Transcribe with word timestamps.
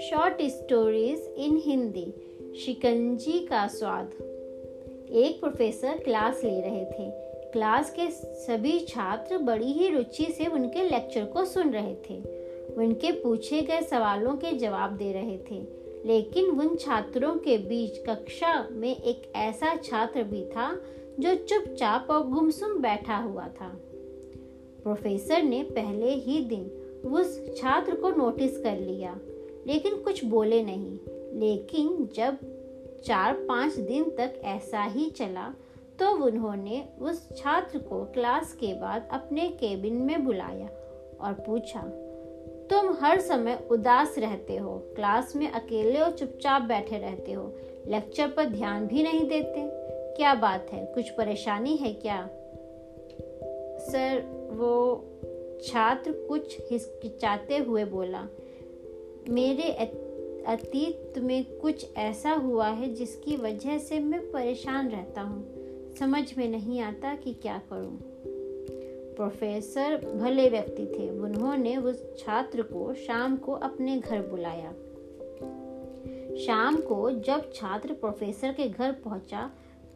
Short 0.00 0.42
stories 0.42 1.34
in 1.38 1.62
Hindi 1.64 2.14
शिकंजी 2.58 3.46
का 3.46 3.66
स्वाद 3.66 4.10
एक 5.10 5.40
प्रोफेसर 5.40 5.98
क्लास 5.98 6.44
ले 6.44 6.60
रहे 6.60 6.84
थे। 6.84 7.10
क्लास 7.50 7.90
के 7.90 8.10
सभी 8.34 8.80
छात्र 8.80 9.38
बड़ी 9.38 9.72
ही 9.72 9.88
रुचि 9.88 10.24
से 10.24 10.46
उनके 10.46 10.84
लेक्चर 10.84 11.24
को 11.24 11.44
सुन 11.44 11.70
रहे 11.70 11.94
थे। 11.94 12.22
उनके 12.74 13.12
पूछे 13.12 13.62
गए 13.62 13.80
सवालों 13.80 14.34
के 14.34 14.52
जवाब 14.52 14.96
दे 14.96 15.12
रहे 15.12 15.38
थे। 15.38 15.64
लेकिन 16.04 16.50
उन 16.50 16.76
छात्रों 16.76 17.34
के 17.34 17.58
बीच 17.58 17.98
कक्षा 17.98 18.68
में 18.70 18.96
एक 18.96 19.32
ऐसा 19.36 19.76
छात्र 19.76 20.22
भी 20.22 20.44
था, 20.44 20.82
जो 21.20 21.34
चुपचाप 21.34 22.06
और 22.10 22.28
गुमसुम 22.28 22.82
बैठा 22.82 23.16
हुआ 23.16 23.48
था। 23.48 23.80
प्रोफेसर 24.90 25.42
ने 25.42 25.62
पहले 25.62 26.10
ही 26.10 26.38
दिन 26.44 27.10
उस 27.10 27.56
छात्र 27.56 27.94
को 27.94 28.08
नोटिस 28.10 28.56
कर 28.58 28.78
लिया, 28.78 29.14
लेकिन 29.66 29.96
कुछ 29.96 30.24
बोले 30.24 30.62
नहीं। 30.62 30.92
लेकिन 31.40 32.08
जब 32.14 32.38
चार 33.04 33.34
पाँच 33.48 33.74
दिन 33.74 34.04
तक 34.18 34.40
ऐसा 34.44 34.82
ही 34.84 35.08
चला 35.10 35.54
तो 35.98 36.10
उन्होंने 36.26 36.82
उस 37.00 37.28
छात्र 37.36 37.78
को 37.78 38.02
क्लास 38.04 38.52
के 38.52 38.72
बाद 38.74 39.08
अपने 39.12 39.46
केबिन 39.48 39.96
में 39.96 40.24
बुलाया 40.24 40.66
और 41.20 41.32
पूछा, 41.46 41.80
तुम 42.70 42.96
हर 43.00 43.20
समय 43.20 43.58
उदास 43.70 44.18
रहते 44.18 44.56
हो, 44.56 44.76
क्लास 44.96 45.36
में 45.36 45.50
अकेले 45.50 46.00
और 46.00 46.10
चुपचाप 46.10 46.62
बैठे 46.62 46.98
रहते 46.98 47.32
हो, 47.32 47.52
लेक्चर 47.86 48.28
पर 48.28 48.48
ध्यान 48.48 48.86
भी 48.86 49.02
नहीं 49.02 49.26
देते? 49.28 49.64
क्या 50.16 50.34
बात 50.34 50.72
है, 50.72 50.84
कुछ 50.86 51.10
परेशानी 51.10 51.76
है 51.76 51.92
क्या? 51.94 52.28
सर 53.80 54.39
वो 54.50 55.06
छात्र 55.64 56.12
कुछ 56.28 56.56
हिचकिचाते 56.70 57.58
हुए 57.58 57.84
बोला, 57.84 58.26
मेरे 59.28 59.70
अतीत 60.46 61.18
में 61.18 61.58
कुछ 61.58 61.86
ऐसा 61.96 62.32
हुआ 62.32 62.68
है 62.68 62.94
जिसकी 62.94 63.36
वजह 63.36 63.78
से 63.78 63.98
मैं 64.00 64.20
परेशान 64.30 64.88
रहता 64.88 65.20
हूँ। 65.20 65.94
समझ 65.94 66.38
में 66.38 66.48
नहीं 66.48 66.80
आता 66.80 67.14
कि 67.14 67.34
क्या 67.34 67.60
करूँ। 67.72 67.98
प्रोफेसर 69.16 69.96
भले 70.14 70.48
व्यक्ति 70.48 70.86
थे, 70.86 71.08
उन्होंने 71.10 71.76
उस 71.76 72.02
छात्र 72.18 72.62
को 72.62 72.94
शाम 72.94 73.36
को 73.36 73.52
अपने 73.52 73.98
घर 73.98 74.20
बुलाया। 74.22 74.72
शाम 76.36 76.76
को 76.76 77.10
जब 77.10 77.52
छात्र 77.54 77.92
प्रोफेसर 77.92 78.52
के 78.52 78.68
घर 78.68 78.92
पहुँचा 78.92 79.50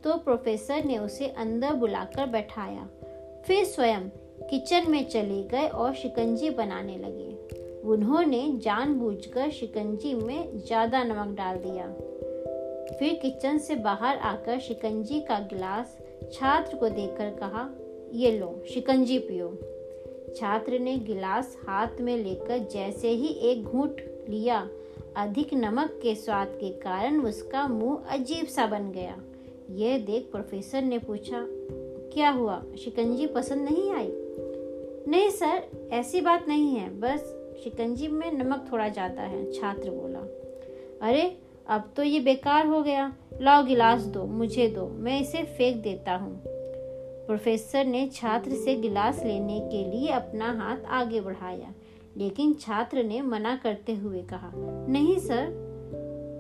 तो 0.05 0.17
प्रोफेसर 0.17 0.85
ने 0.85 0.99
उसे 0.99 1.27
अंदर 1.27 1.73
बुलाकर 1.73 2.27
बैठाया। 2.27 2.89
फिर 3.47 3.65
स्वयं 3.65 4.09
किचन 4.41 4.91
में 4.91 5.09
चले 5.09 5.43
गए 5.43 5.69
और 5.69 5.95
शिकंजी 5.95 6.51
बनाने 6.51 6.97
लगे। 6.99 7.83
उन्होंने 7.83 8.53
जानबूझकर 8.57 9.51
शिकंजी 9.51 10.15
में 10.15 10.59
ज़्यादा 10.59 11.03
नमक 11.05 11.37
डाल 11.37 11.57
दिया। 11.57 11.87
फिर 12.99 13.15
किचन 13.15 13.59
से 13.59 13.75
बाहर 13.75 14.17
आकर 14.17 14.59
शिकंजी 14.59 15.21
का 15.21 15.39
गिलास 15.39 15.99
छात्र 16.33 16.77
को 16.77 16.89
देकर 16.89 17.31
कहा, 17.31 17.69
ये 18.13 18.39
लो, 18.39 18.65
शिकंजी 18.75 19.19
पियो। 19.19 19.49
छात्र 20.37 20.79
ने 20.79 20.97
गिलास 20.99 21.57
हाथ 21.69 22.01
में 22.01 22.17
लेकर 22.17 22.59
जैसे 22.59 23.09
ही 23.09 23.29
एक 23.51 23.65
घूंट 23.65 24.01
लिया, 24.31 24.69
अधिक 25.17 25.55
नमक 25.55 25.99
के 26.03 26.15
स्वाद 26.15 26.49
के 26.49 26.71
कारण 26.71 27.21
उसका 27.21 27.69
मुँह 27.69 28.05
अजीब 28.09 28.47
सा 28.47 28.67
बन 28.67 28.91
गया। 28.91 29.17
यह 29.71 29.99
देख 29.99 30.29
प्रोफेसर 30.33 30.83
ने 30.83 30.99
पूछा, 30.99 31.47
क्या 32.15 32.31
हुआ? 32.31 32.63
शिकंजी 32.79 33.27
पसंद 33.27 33.69
नहीं 33.69 33.91
आई? 33.93 34.13
नहीं 35.09 35.31
सर, 35.31 35.63
ऐसी 35.93 36.21
बात 36.21 36.49
नहीं 36.49 36.75
है। 36.75 36.89
बस 37.01 37.35
शिकंजी 37.65 38.09
में 38.09 38.31
नमक 38.33 38.67
थोड़ा 38.73 38.89
ज़्यादा 38.89 39.23
है, 39.23 39.51
छात्र 39.53 39.91
बोला। 39.91 40.19
अरे, 41.09 41.37
अब 41.67 41.93
तो 41.97 42.03
ये 42.03 42.21
बेकार 42.21 42.67
हो 42.67 42.83
गया। 42.83 43.13
लाओ 43.41 43.65
गिलास 43.65 44.03
दो, 44.03 44.25
मुझे 44.25 44.69
दो, 44.69 44.87
मैं 44.87 45.21
इसे 45.21 45.43
फेंक 45.59 45.83
देता 45.83 46.15
हूँ। 46.15 46.43
प्रोफेसर 47.27 47.85
ने 47.85 48.07
छात्र 48.15 48.55
से 48.55 48.75
गिलास 48.75 49.23
लेने 49.25 49.61
के 49.61 49.85
लिए 49.91 50.09
अपना 50.09 50.53
हाथ 50.53 50.85
आगे 50.93 51.21
बढ़ाया, 51.21 51.73
लेकिन 52.17 52.55
छात्र 52.55 53.03
ने 53.03 53.21
मना 53.23 53.57
करते 53.57 53.95
हुए 53.95 54.23
कहा, 54.23 54.53
नहीं 54.89 55.19
सर, 55.19 55.47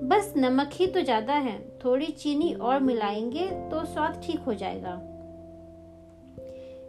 बस 0.04 0.32
नमक 0.36 0.70
ही 0.72 0.86
तो 0.86 1.00
ज़्यादा 1.00 1.34
है, 1.34 1.58
थोड़ी 1.84 2.06
चीनी 2.06 2.52
और 2.52 2.80
मिलाएँगे 2.80 3.46
तो 3.70 3.84
स्वाद 3.84 4.20
ठीक 4.26 4.40
हो 4.40 4.54
जाएगा। 4.54 5.00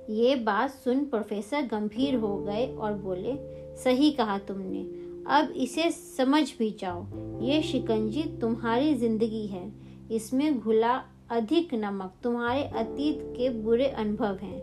ये 0.10 0.36
बात 0.36 0.70
सुन 0.70 1.06
प्रोफेसर 1.06 1.62
गंभीर 1.62 2.16
हो 2.16 2.38
गए 2.38 2.68
और 2.68 2.94
बोले, 2.94 3.34
सही 3.84 4.12
कहा 4.12 4.38
तुमने। 4.38 5.06
अब 5.28 5.54
इसे 5.56 5.92
समझ 5.92 6.54
भी 6.60 6.76
जाओ। 6.80 7.06
ये 7.42 7.62
शिकंजी 7.62 8.24
तुम्हारी 8.24 8.94
ज़िंदगी 8.94 9.48
है। 9.48 9.72
इसमें 10.12 10.60
घुला 10.60 11.04
अधिक 11.30 11.74
नमक। 11.74 12.14
तुम्हारे 12.24 12.64
अतीत 12.64 13.20
के 13.22 13.50
बुरे 13.50 13.88
अनुभव 13.88 14.36
हैं। 14.36 14.62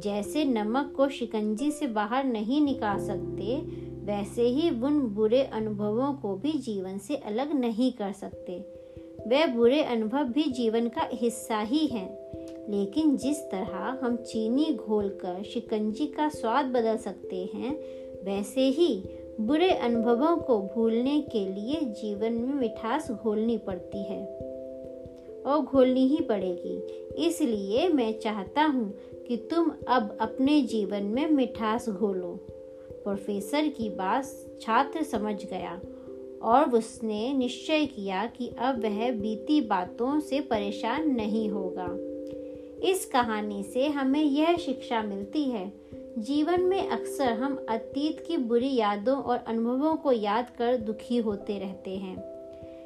जैसे 0.00 0.44
नमक 0.44 0.92
को 0.96 1.08
शिकंजी 1.08 1.70
से 1.70 1.86
बाहर 1.86 2.24
नहीं 2.24 2.60
निकाल 2.60 2.98
सकते, 2.98 3.56
वैसे 4.06 4.42
ही 4.42 4.70
उन 4.70 5.00
बुरे 5.00 5.42
अनुभवों 5.42 6.12
को 6.14 6.36
भी 6.36 6.52
जीवन 6.52 6.98
से 6.98 7.16
अलग 7.16 7.52
नहीं 7.52 7.92
कर 7.92 8.12
सकते। 8.12 8.58
वे 9.28 9.46
बुरे 9.46 9.82
अनुभव 9.82 10.24
भी 10.24 10.42
जीवन 10.42 10.88
का 10.88 11.08
हिस्सा 11.12 11.60
ही 11.60 11.86
हैं। 11.86 12.25
लेकिन 12.68 13.16
जिस 13.16 13.38
तरह 13.38 13.98
हम 14.02 14.16
चीनी 14.16 14.74
घोलकर 14.74 15.42
शिकंजी 15.42 16.06
का 16.06 16.28
स्वाद 16.28 16.66
बदल 16.66 16.96
सकते 16.96 17.50
हैं, 17.54 17.80
वैसे 18.24 18.60
ही 18.60 19.04
बुरे 19.40 19.70
अनुभवों 19.70 20.36
को 20.36 20.58
भूलने 20.58 21.20
के 21.20 21.52
लिए 21.52 21.80
जीवन 21.80 22.32
में 22.32 22.54
मिठास 22.54 23.10
घोलनी 23.10 23.58
पड़ती 23.58 23.98
है। 23.98 24.46
और 25.46 25.62
घोलनी 25.62 26.06
ही 26.06 26.20
पड़ेगी। 26.20 26.78
इसलिए 27.26 27.88
मैं 27.88 28.20
चाहता 28.20 28.64
हूँ 28.64 28.94
कि 29.28 29.36
तुम 29.36 29.70
अब 29.88 30.18
अपने 30.20 30.62
जीवन 30.62 31.02
में 31.02 31.30
मिठास 31.30 31.88
घोलो। 31.88 32.46
प्रोफेसर 32.92 33.68
की 33.68 33.90
बात 33.90 34.24
छात्र 34.60 35.02
समझ 35.02 35.44
गया 35.44 35.80
और 36.42 36.70
उसने 36.70 37.32
निश्चय 37.32 37.86
किया 37.86 38.26
कि 38.26 38.48
अब 38.58 38.82
वह 38.82 39.10
बीती 39.10 39.60
बातों 39.60 40.20
से 40.20 40.40
परेशान 40.40 41.10
नहीं 41.10 41.50
होगा। 41.50 42.15
इस 42.82 43.04
कहानी 43.06 43.62
से 43.62 43.86
हमें 43.88 44.22
यह 44.22 44.56
शिक्षा 44.56 45.02
मिलती 45.02 45.44
है। 45.44 45.72
जीवन 46.18 46.62
में 46.62 46.88
अक्सर 46.88 47.32
हम 47.32 47.66
अतीत 47.68 48.24
की 48.28 48.36
बुरी 48.36 48.74
यादों 48.74 49.16
और 49.16 49.38
अनुभवों 49.38 49.94
को 49.96 50.12
याद 50.12 50.50
कर 50.58 50.76
दुखी 50.76 51.16
होते 51.16 51.58
रहते 51.58 51.90
हैं। 51.90 52.36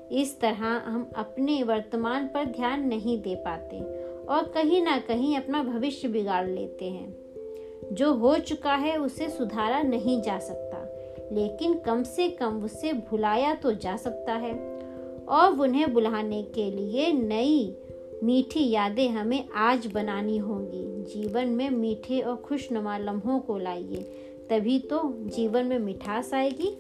इस 0.09 0.41
तरह 0.41 0.65
हम 0.87 1.11
अपने 1.17 1.63
वर्तमान 1.63 2.27
पर 2.27 2.45
ध्यान 2.45 2.89
नहीं 2.89 3.23
दे 3.23 3.35
पाते 3.35 3.81
और 4.27 4.45
कहीं 4.45 4.83
ना 4.83 4.99
कहीं 4.99 5.37
अपना 5.37 5.63
भविष्य 5.63 6.09
बिगाड़ 6.09 6.47
लेते 6.49 6.85
हैं। 6.85 7.15
जो 7.93 8.13
हो 8.13 8.37
चुका 8.39 8.75
है 8.75 8.97
उसे 8.97 9.29
सुधारा 9.29 9.83
नहीं 9.83 10.23
जा 10.23 10.39
सकता, 10.39 10.79
लेकिन 11.33 11.75
कम 11.75 12.03
से 12.03 12.29
कम 12.29 12.65
उसे 12.65 12.93
भुलाया 12.93 13.55
तो 13.55 13.73
जा 13.73 13.97
सकता 13.97 14.33
है 14.33 14.55
और 15.29 15.61
उन्हें 15.61 15.93
बुलाने 15.95 16.43
के 16.43 16.71
लिए 16.71 17.13
नई 17.13 17.77
मीठी 18.23 18.69
यादें 18.71 19.09
हमें 19.09 19.49
आज 19.49 19.87
बनानी 19.87 20.37
होंगी। 20.39 21.03
जीवन 21.05 21.49
में 21.49 21.71
मीठे 21.71 22.21
और 22.21 22.37
खुशनुमा 22.37 22.97
लम्हों 22.99 23.39
को 23.41 23.59
लाइए, 23.59 24.03
तभी 24.51 24.79
तो 24.81 25.01
जीवन 25.27 25.67
में 25.67 25.79
मिठास 25.79 26.35
आएगी। 26.35 26.77